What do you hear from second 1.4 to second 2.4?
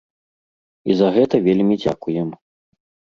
вельмі дзякуем!